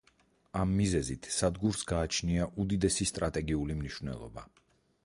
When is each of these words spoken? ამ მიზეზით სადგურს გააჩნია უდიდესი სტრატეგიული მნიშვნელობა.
ამ 0.61 0.71
მიზეზით 0.77 1.29
სადგურს 1.35 1.83
გააჩნია 1.93 2.49
უდიდესი 2.65 3.09
სტრატეგიული 3.13 3.79
მნიშვნელობა. 3.85 4.51